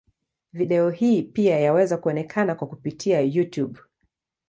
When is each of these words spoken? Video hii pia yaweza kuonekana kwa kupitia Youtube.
Video 0.53 0.89
hii 0.89 1.21
pia 1.23 1.59
yaweza 1.59 1.97
kuonekana 1.97 2.55
kwa 2.55 2.67
kupitia 2.67 3.19
Youtube. 3.21 3.79